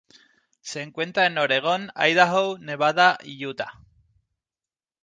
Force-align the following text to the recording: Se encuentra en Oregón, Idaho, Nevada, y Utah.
Se 0.61 0.81
encuentra 0.81 1.27
en 1.27 1.37
Oregón, 1.37 1.91
Idaho, 1.95 2.57
Nevada, 2.57 3.19
y 3.23 3.45
Utah. 3.45 3.83